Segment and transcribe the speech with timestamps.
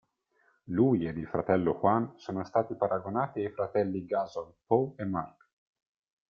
[0.73, 5.49] Lui ed il fratello Juan sono stati paragonati ai fratelli Gasol, Pau e Marc.